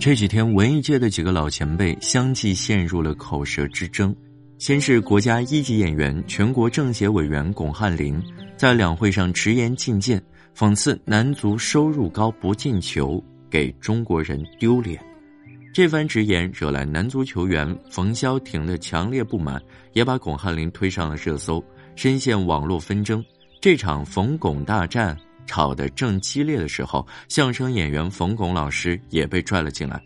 [0.00, 4.16] 这几天，文艺界的几个老前辈相继陷入了口舌之争。
[4.56, 8.18] 先是国家一级演员、全国政协委员巩汉林
[8.56, 10.20] 在两会上直言进谏，
[10.56, 14.98] 讽刺男足收入高不进球，给中国人丢脸。
[15.74, 19.60] 这番直言惹来男足球员冯潇霆的强烈不满，
[19.92, 21.62] 也把巩汉林推上了热搜，
[21.94, 23.22] 深陷网络纷争。
[23.60, 25.14] 这场冯巩大战。
[25.46, 30.00] 吵得正激烈的时候，相声演员冯巩老师也被拽了进来。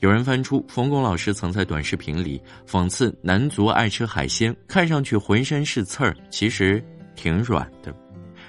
[0.00, 7.94] 有人翻出冯巩老师曾在短视频里讽刺男足爱吃海鲜，看上去浑身是刺儿，其实挺软的。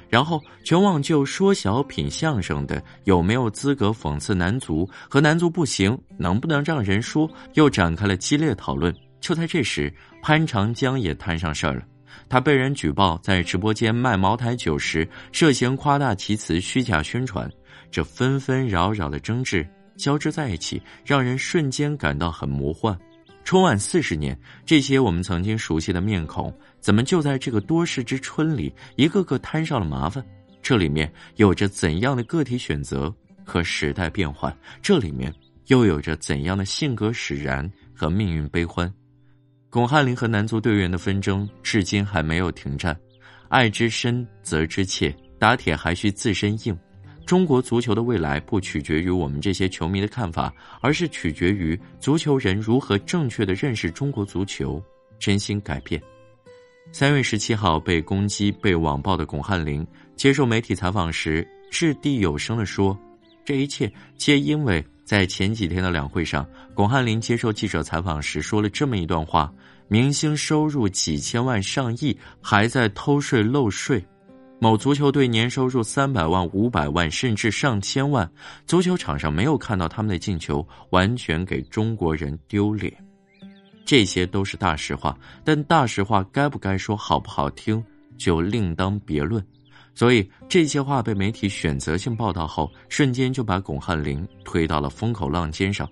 [0.09, 7.29] 然后全网就说小品相声的有没有资格讽刺男足和男足不行，能不能让人说？
[7.53, 8.93] 又展开了激烈讨论。
[9.19, 9.91] 就在这时，
[10.21, 11.81] 潘长江也摊上事儿了。
[12.27, 17.49] 他被人举报在直播间卖茅台酒时涉嫌夸大其词、虚假宣传，
[17.91, 22.97] 这纷纷扰扰的争执交织在一起，让人瞬间感到很魔幻。
[23.43, 30.25] 春晚四十年，这些我们曾经熟悉的面孔，怎么就在这个多事之春里，一个个摊上了麻烦？
[30.63, 33.13] 这里面有着怎样的个体选择
[33.45, 34.51] 和时代变换？
[34.81, 35.31] 这里面
[35.67, 38.91] 又有着怎样的性格使然和命运悲欢？
[39.75, 42.97] 巩汉林和男足队员的纷争至今还没有停战，
[43.49, 46.73] 爱之深责之切，打铁还需自身硬。
[47.25, 54.81] 中国足球的未来不取决于我们这些球迷的看法，而是取决于足球人如何正确的认识中国足球，
[55.19, 56.01] 真心改变。
[56.93, 62.97] 三月十七号被攻击、被网暴的巩汉林接受媒体采访时掷地有声地说
[63.43, 69.53] ：“这一切皆因为。”在前几天的两会上，巩汉林接受记者采访时说了这么一段话：
[69.87, 73.99] 明星收入几千万上亿，还在偷税漏税；
[74.59, 78.27] 某足球队年收入三百万、五百万，甚至上千万，
[78.65, 82.91] 足球场上没有看到他们的进球，完全给中国人丢脸。
[83.85, 87.81] 这些都是大实话，但大实话该不该说，好不好听，
[88.17, 89.45] 就另当别论。
[89.95, 95.89] 所以这些话被媒体选择性报道后，瞬间就把巩汉林推到了风口浪尖上。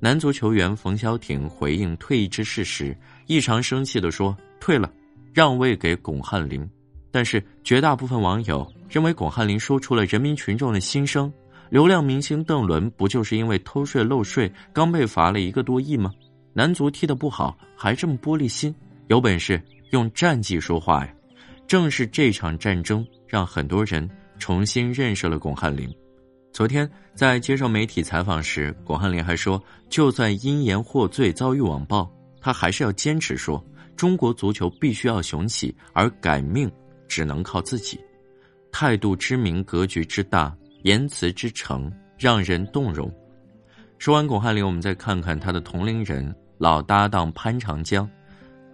[0.00, 2.94] 男足球员冯潇霆回应退役之事时，
[3.26, 4.92] 异常生气地说：“退了，
[5.32, 6.68] 让位给巩汉林。”
[7.12, 11.32] 但是绝大部分网友认为巩汉林说出了人民群众的心声。
[11.70, 16.12] 流量明星邓伦不就是因为偷税漏税，刚被罚了一个多亿吗？
[16.52, 18.74] 男足踢得不好，还这么玻璃心，
[19.06, 21.14] 有本事用战绩说话呀！
[21.66, 23.04] 正是这场战争。
[23.34, 24.08] 让很多人
[24.38, 25.92] 重新认识了巩汉林。
[26.52, 32.08] 昨天在接受媒体采访时，巩汉林还说，就算因言获罪遭遇网暴，
[32.40, 33.60] 他还是要坚持说，
[33.96, 36.70] 中国足球必须要雄起，而改命
[37.08, 37.98] 只能靠自己。
[38.70, 43.12] 态度之明，格局之大，言辞之诚，让人动容。
[43.98, 48.08] 说完巩汉林，我们再看看他的同龄人老搭档潘长江。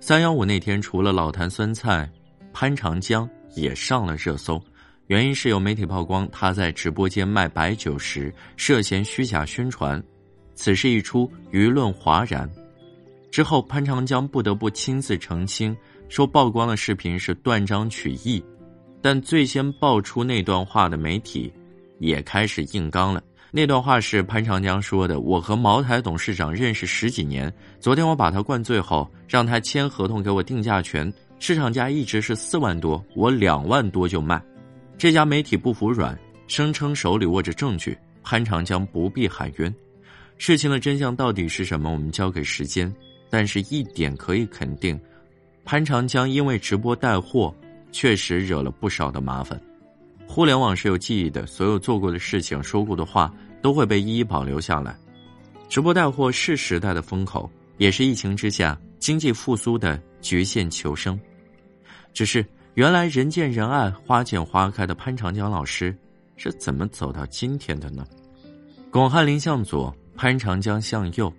[0.01, 2.07] 三幺五那天，除了老坛酸菜，
[2.53, 3.27] 潘长江。
[3.55, 4.61] 也上了热搜，
[5.07, 10.03] 原因是有媒体曝光他在直播间卖白酒时涉嫌虚假宣传，
[10.55, 12.49] 此事一出，舆论哗然。
[13.31, 15.77] 之后潘长江不得不亲自澄清，
[16.09, 18.43] 说曝光的视频是断章取义。
[19.03, 21.53] 但最先爆出那段话的媒体，
[22.01, 23.23] 也开始硬刚了。
[23.51, 34.41] 那段话是潘长江说的：“我和茅台董事长认识十几年，昨天我把他灌醉后，让他签合同给我定价权。”市场价一直是四万多，我两万多就卖。
[34.99, 39.75] 这家媒体不服软，声称手里握着证据，潘长江不必喊冤。
[40.37, 41.91] 事情的真相到底是什么？
[41.91, 42.95] 我们交给时间。
[43.33, 45.01] 但是一点可以肯定，
[45.65, 47.55] 潘长江因为直播带货，
[47.93, 49.59] 确实惹了不少的麻烦。
[50.27, 54.99] 互联网是有记忆的，所有做过的事情、说过的话都会被一一保留下来。
[55.69, 57.49] 直播带货是时代的风口，
[57.79, 61.19] 也是疫情之下经济复苏的局限求生。
[62.13, 62.45] 只是
[62.75, 65.97] 原来人见人爱、花见花开的潘长江老师
[66.37, 68.07] 是怎么走到今天的呢？
[68.91, 71.33] 巩汉林向左，潘长江向右，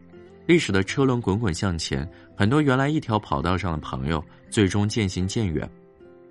[0.46, 2.10] 历史的车轮滚滚向前。
[2.36, 5.69] 很多原来一条跑道上的朋友，最终渐行渐远。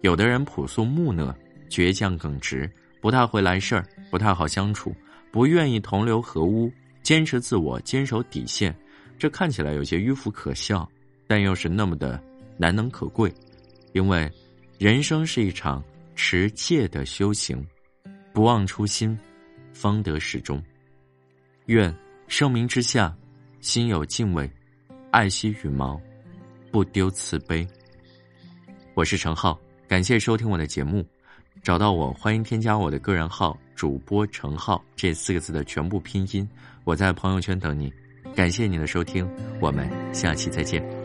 [0.00, 1.34] 有的人朴素木讷、
[1.68, 2.68] 倔强耿直，
[3.00, 4.94] 不太会来事儿，不太好相处，
[5.30, 6.72] 不愿意同流合污，
[7.02, 8.74] 坚持自我，坚守底线。
[9.18, 10.88] 这看起来有些迂腐可笑，
[11.26, 12.20] 但又是那么的
[12.56, 13.32] 难能可贵。
[13.92, 14.30] 因为，
[14.78, 15.82] 人生是一场
[16.14, 17.66] 持戒的修行，
[18.32, 19.18] 不忘初心，
[19.72, 20.62] 方得始终。
[21.66, 21.94] 愿
[22.28, 23.14] 盛名之下，
[23.60, 24.50] 心有敬畏，
[25.10, 26.00] 爱惜羽毛，
[26.70, 27.66] 不丢慈悲。
[28.94, 29.58] 我是陈浩，
[29.88, 31.04] 感谢收听我的节目。
[31.62, 36.48] 找到我，欢迎添加我的个人号“主播程浩”这四个字的全部拼音，
[36.84, 37.92] 我在朋友圈等你。
[38.34, 39.28] 感谢你的收听，
[39.60, 40.99] 我们下期再见。